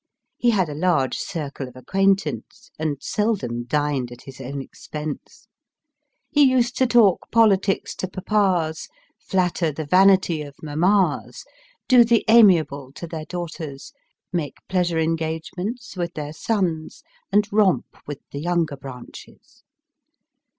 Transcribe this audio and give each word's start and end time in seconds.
He 0.39 0.49
had 0.49 0.67
a 0.67 0.73
large 0.73 1.15
circle 1.19 1.67
of 1.67 1.75
acquaintance, 1.75 2.71
and 2.79 2.97
seldom 3.03 3.65
dined 3.65 4.11
at 4.11 4.23
his 4.23 4.41
own 4.41 4.59
expense. 4.59 5.47
He 6.31 6.41
used 6.41 6.75
to 6.79 6.87
talk 6.87 7.29
politics 7.31 7.93
to 7.97 8.07
papas, 8.07 8.87
flatter 9.19 9.71
the 9.71 9.85
vanity 9.85 10.41
of 10.41 10.55
mammas, 10.63 11.43
do 11.87 12.03
the 12.03 12.25
amiable 12.27 12.91
to 12.93 13.05
their 13.05 13.25
daughters, 13.25 13.93
make 14.33 14.55
pleasure 14.67 14.97
engagements 14.97 15.95
with 15.95 16.15
their 16.15 16.33
sons, 16.33 17.03
and 17.31 17.47
romp 17.53 17.85
with 18.07 18.21
the 18.31 18.39
younger 18.41 18.77
branches. 18.77 19.61